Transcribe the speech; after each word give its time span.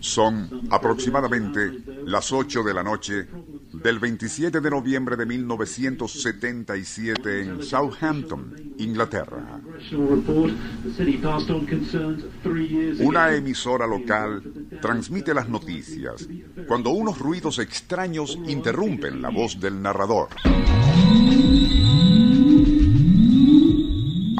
Son 0.00 0.66
aproximadamente 0.70 1.82
las 2.04 2.32
8 2.32 2.62
de 2.62 2.74
la 2.74 2.82
noche 2.82 3.26
del 3.72 3.98
27 3.98 4.60
de 4.60 4.70
noviembre 4.70 5.16
de 5.16 5.24
1977 5.26 7.42
en 7.42 7.62
Southampton, 7.62 8.54
Inglaterra. 8.78 9.60
Una 13.00 13.34
emisora 13.34 13.86
local 13.86 14.42
transmite 14.80 15.34
las 15.34 15.48
noticias 15.48 16.28
cuando 16.66 16.90
unos 16.90 17.18
ruidos 17.18 17.58
extraños 17.58 18.38
interrumpen 18.46 19.22
la 19.22 19.30
voz 19.30 19.58
del 19.60 19.80
narrador. 19.80 20.28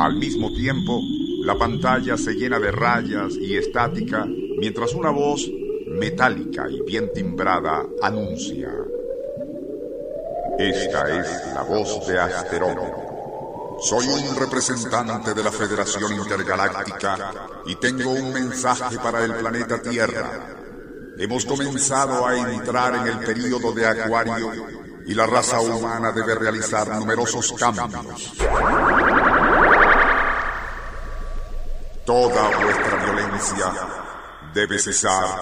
Al 0.02 0.16
mismo 0.16 0.52
tiempo, 0.52 1.00
la 1.44 1.56
pantalla 1.56 2.16
se 2.16 2.32
llena 2.32 2.58
de 2.58 2.72
rayas 2.72 3.34
y 3.40 3.56
estática 3.56 4.26
mientras 4.58 4.94
una 4.94 5.10
voz 5.10 5.48
metálica 5.86 6.68
y 6.68 6.82
bien 6.82 7.12
timbrada 7.12 7.86
anuncia. 8.02 8.68
Esta 10.58 11.20
es 11.20 11.54
la 11.54 11.62
voz 11.62 12.04
de 12.08 12.18
Asterón. 12.18 12.78
Soy 13.78 14.06
un 14.08 14.34
representante 14.34 15.34
de 15.34 15.44
la 15.44 15.52
Federación 15.52 16.14
Intergaláctica 16.14 17.32
y 17.66 17.76
tengo 17.76 18.10
un 18.10 18.32
mensaje 18.32 18.98
para 18.98 19.24
el 19.24 19.36
planeta 19.36 19.80
Tierra. 19.80 20.48
Hemos 21.16 21.44
comenzado 21.44 22.26
a 22.26 22.36
entrar 22.52 22.96
en 22.96 23.06
el 23.06 23.24
período 23.24 23.70
de 23.70 23.86
Acuario 23.86 24.50
y 25.06 25.14
la 25.14 25.26
raza 25.26 25.60
humana 25.60 26.10
debe 26.10 26.34
realizar 26.34 26.88
numerosos 26.88 27.52
cambios. 27.52 28.32
Toda 32.04 32.58
vuestra 32.58 33.04
violencia 33.04 33.72
debe 34.52 34.78
cesar 34.78 35.38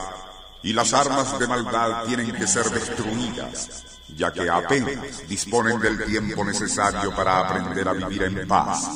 y 0.62 0.74
las 0.74 0.92
armas 0.92 1.38
de 1.38 1.46
maldad 1.46 2.04
tienen 2.04 2.32
que 2.32 2.46
ser 2.46 2.68
destruidas, 2.68 3.98
ya 4.14 4.30
que 4.30 4.48
apenas 4.50 5.26
disponen 5.26 5.80
del 5.80 6.04
tiempo 6.04 6.44
necesario 6.44 7.14
para 7.16 7.38
aprender 7.38 7.88
a 7.88 7.94
vivir 7.94 8.24
en 8.24 8.46
paz. 8.46 8.90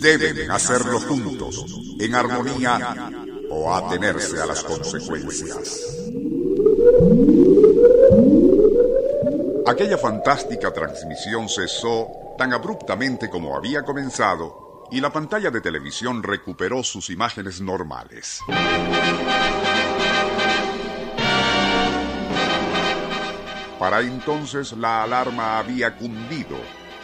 Deben 0.00 0.50
hacerlo 0.50 0.98
juntos, 0.98 1.64
en 2.00 2.14
armonía 2.16 3.12
o 3.48 3.72
atenerse 3.72 4.40
a 4.40 4.46
las 4.46 4.64
consecuencias. 4.64 5.82
Aquella 9.68 9.98
fantástica 9.98 10.72
transmisión 10.72 11.48
cesó 11.48 12.08
tan 12.36 12.52
abruptamente 12.52 13.30
como 13.30 13.56
había 13.56 13.84
comenzado 13.84 14.65
y 14.90 15.00
la 15.00 15.12
pantalla 15.12 15.50
de 15.50 15.60
televisión 15.60 16.22
recuperó 16.22 16.82
sus 16.82 17.10
imágenes 17.10 17.60
normales. 17.60 18.40
Para 23.78 24.00
entonces 24.00 24.72
la 24.72 25.02
alarma 25.02 25.58
había 25.58 25.96
cundido 25.96 26.56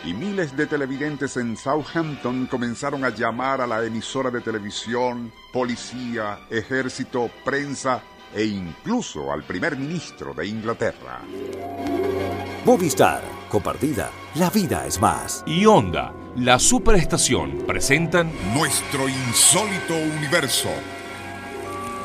y 0.05 0.14
miles 0.14 0.56
de 0.56 0.66
televidentes 0.66 1.36
en 1.36 1.56
Southampton 1.56 2.47
comenzaron 2.47 3.05
a 3.05 3.11
llamar 3.11 3.61
a 3.61 3.66
la 3.66 3.84
emisora 3.84 4.30
de 4.30 4.41
televisión, 4.41 5.33
policía, 5.52 6.41
ejército, 6.50 7.30
prensa 7.44 8.02
e 8.34 8.44
incluso 8.44 9.30
al 9.33 9.44
primer 9.44 9.77
ministro 9.77 10.34
de 10.34 10.46
Inglaterra. 10.46 11.20
Movistar, 12.64 13.22
compartida, 13.48 14.11
la 14.36 14.50
vida 14.50 14.86
es 14.86 15.00
más. 15.00 15.44
Y 15.46 15.67
Onda, 15.67 16.12
la 16.36 16.58
superestación, 16.58 17.64
presentan 17.66 18.33
Nuestro 18.55 19.08
insólito 19.08 19.94
universo. 20.16 20.70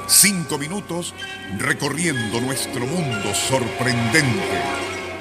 Cinco 0.07 0.57
minutos 0.57 1.13
recorriendo 1.57 2.41
nuestro 2.41 2.85
mundo 2.85 3.33
sorprendente. 3.33 4.61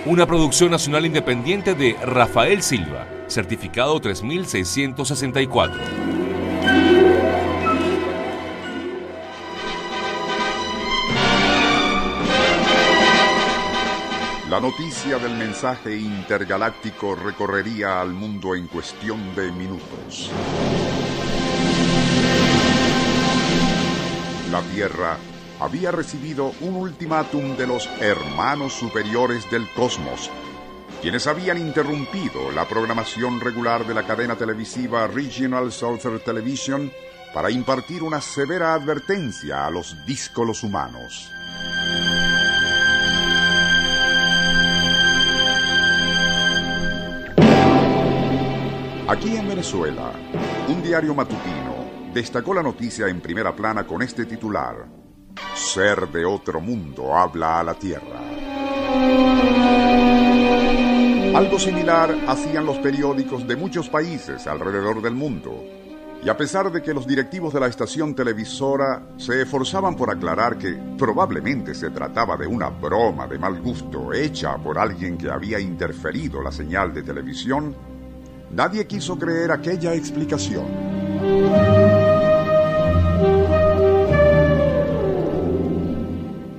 Una 0.06 0.26
producción 0.26 0.70
nacional 0.70 1.06
independiente 1.06 1.74
de 1.74 1.96
Rafael 2.02 2.62
Silva, 2.62 3.06
certificado 3.28 4.00
3664. 4.00 6.05
La 14.56 14.62
noticia 14.62 15.18
del 15.18 15.34
mensaje 15.36 15.94
intergaláctico 15.94 17.14
recorrería 17.14 18.00
al 18.00 18.14
mundo 18.14 18.54
en 18.54 18.68
cuestión 18.68 19.36
de 19.36 19.52
minutos. 19.52 20.30
La 24.50 24.62
Tierra 24.62 25.18
había 25.60 25.90
recibido 25.90 26.54
un 26.62 26.76
ultimátum 26.76 27.54
de 27.58 27.66
los 27.66 27.86
hermanos 28.00 28.72
superiores 28.72 29.44
del 29.50 29.70
cosmos, 29.74 30.30
quienes 31.02 31.26
habían 31.26 31.58
interrumpido 31.58 32.50
la 32.50 32.66
programación 32.66 33.40
regular 33.40 33.86
de 33.86 33.92
la 33.92 34.06
cadena 34.06 34.36
televisiva 34.36 35.06
Regional 35.06 35.70
Southern 35.70 36.20
Television 36.20 36.90
para 37.34 37.50
impartir 37.50 38.02
una 38.02 38.22
severa 38.22 38.72
advertencia 38.72 39.66
a 39.66 39.70
los 39.70 39.94
díscolos 40.06 40.62
humanos. 40.62 41.30
Aquí 49.08 49.36
en 49.36 49.46
Venezuela, 49.46 50.10
un 50.66 50.82
diario 50.82 51.14
matutino 51.14 52.10
destacó 52.12 52.52
la 52.52 52.62
noticia 52.62 53.06
en 53.06 53.20
primera 53.20 53.54
plana 53.54 53.86
con 53.86 54.02
este 54.02 54.26
titular. 54.26 54.84
Ser 55.54 56.08
de 56.08 56.24
otro 56.24 56.60
mundo 56.60 57.16
habla 57.16 57.60
a 57.60 57.62
la 57.62 57.74
Tierra. 57.74 58.20
Algo 61.36 61.56
similar 61.60 62.16
hacían 62.26 62.66
los 62.66 62.78
periódicos 62.78 63.46
de 63.46 63.54
muchos 63.54 63.88
países 63.88 64.44
alrededor 64.48 65.00
del 65.00 65.14
mundo. 65.14 65.54
Y 66.24 66.28
a 66.28 66.36
pesar 66.36 66.72
de 66.72 66.82
que 66.82 66.92
los 66.92 67.06
directivos 67.06 67.54
de 67.54 67.60
la 67.60 67.68
estación 67.68 68.12
televisora 68.12 69.06
se 69.18 69.42
esforzaban 69.42 69.94
por 69.94 70.10
aclarar 70.10 70.58
que 70.58 70.76
probablemente 70.98 71.76
se 71.76 71.90
trataba 71.90 72.36
de 72.36 72.48
una 72.48 72.70
broma 72.70 73.28
de 73.28 73.38
mal 73.38 73.62
gusto 73.62 74.12
hecha 74.12 74.56
por 74.56 74.80
alguien 74.80 75.16
que 75.16 75.30
había 75.30 75.60
interferido 75.60 76.42
la 76.42 76.50
señal 76.50 76.92
de 76.92 77.04
televisión, 77.04 77.95
Nadie 78.50 78.86
quiso 78.86 79.18
creer 79.18 79.50
aquella 79.50 79.94
explicación. 79.94 80.64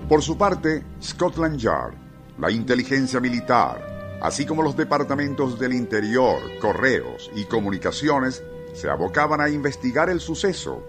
Por 0.09 0.21
su 0.21 0.37
parte, 0.37 0.83
Scotland 1.01 1.57
Yard, 1.57 1.93
la 2.39 2.49
inteligencia 2.49 3.19
militar, 3.19 4.19
así 4.21 4.45
como 4.45 4.63
los 4.63 4.77
departamentos 4.77 5.59
del 5.59 5.73
interior, 5.73 6.37
correos 6.61 7.29
y 7.35 7.45
comunicaciones, 7.45 8.41
se 8.73 8.89
abocaban 8.89 9.41
a 9.41 9.49
investigar 9.49 10.09
el 10.09 10.19
suceso. 10.19 10.83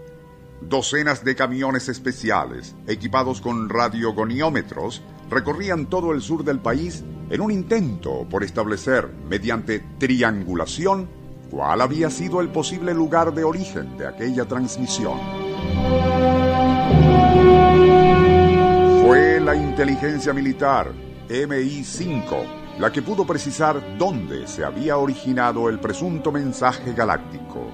Docenas 0.61 1.25
de 1.25 1.35
camiones 1.35 1.89
especiales, 1.89 2.75
equipados 2.87 3.41
con 3.41 3.69
radiogoniómetros, 3.69 5.03
recorrían 5.31 5.87
todo 5.87 6.13
el 6.13 6.21
sur 6.21 6.45
del 6.45 6.61
país 6.61 7.05
en 7.31 7.41
un 7.41 7.51
intento 7.51 8.27
por 8.29 8.43
establecer, 8.43 9.09
mediante 9.29 9.81
triangulación, 9.99 11.09
cuál 11.51 11.81
había 11.81 12.11
sido 12.11 12.41
el 12.41 12.49
posible 12.49 12.95
lugar 12.95 13.35
de 13.35 13.45
origen 13.45 13.97
de 13.97 14.07
aquella 14.07 14.47
transmisión. 14.47 15.19
Fue 19.03 19.41
la 19.41 19.55
inteligencia 19.55 20.33
militar, 20.33 20.93
MI5, 21.29 22.79
la 22.79 22.93
que 22.93 23.03
pudo 23.03 23.27
precisar 23.27 23.99
dónde 23.99 24.47
se 24.47 24.65
había 24.65 24.97
originado 24.97 25.69
el 25.69 25.81
presunto 25.81 26.31
mensaje 26.33 26.93
galáctico. 26.93 27.67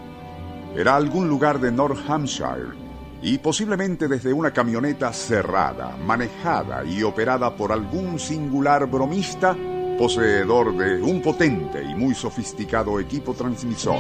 Era 0.77 0.97
algún 0.97 1.29
lugar 1.29 1.61
de 1.61 1.71
North 1.71 1.99
Hampshire, 2.09 2.84
y 3.25 3.39
posiblemente 3.39 4.07
desde 4.07 4.35
una 4.35 4.53
camioneta 4.53 5.11
cerrada, 5.15 5.97
manejada 5.97 6.85
y 6.85 7.03
operada 7.03 7.57
por 7.57 7.73
algún 7.73 8.19
singular 8.19 8.87
bromista 8.87 9.57
poseedor 9.99 10.77
de 10.77 11.01
un 11.03 11.23
potente 11.23 11.83
y 11.83 11.95
muy 11.95 12.15
sofisticado 12.15 13.01
equipo 13.01 13.33
transmisor. 13.33 13.97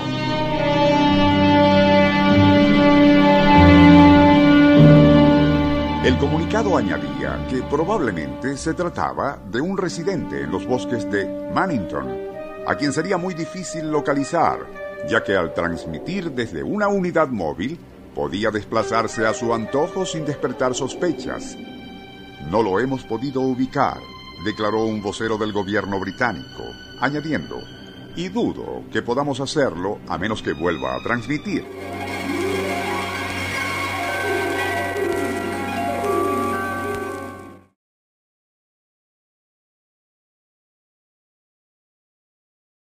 El 6.04 6.18
comunicado 6.18 6.76
añadía 6.76 7.46
que 7.48 7.62
probablemente 7.62 8.58
se 8.58 8.74
trataba 8.74 9.38
de 9.50 9.58
un 9.58 9.78
residente 9.78 10.42
en 10.42 10.50
los 10.50 10.66
bosques 10.66 11.10
de 11.10 11.50
Mannington, 11.50 12.08
a 12.66 12.74
quien 12.74 12.92
sería 12.92 13.16
muy 13.16 13.32
difícil 13.32 13.90
localizar, 13.90 14.58
ya 15.08 15.24
que 15.24 15.34
al 15.34 15.54
transmitir 15.54 16.32
desde 16.32 16.62
una 16.62 16.88
unidad 16.88 17.28
móvil, 17.28 17.78
podía 18.14 18.50
desplazarse 18.50 19.26
a 19.26 19.34
su 19.34 19.52
antojo 19.52 20.06
sin 20.06 20.24
despertar 20.24 20.74
sospechas. 20.74 21.56
No 22.50 22.62
lo 22.62 22.78
hemos 22.80 23.04
podido 23.04 23.40
ubicar, 23.40 23.98
declaró 24.44 24.84
un 24.84 25.02
vocero 25.02 25.36
del 25.38 25.52
gobierno 25.52 25.98
británico, 25.98 26.64
añadiendo, 27.00 27.60
y 28.16 28.28
dudo 28.28 28.82
que 28.92 29.02
podamos 29.02 29.40
hacerlo 29.40 29.98
a 30.08 30.18
menos 30.18 30.42
que 30.42 30.52
vuelva 30.52 30.94
a 30.94 31.02
transmitir. 31.02 31.64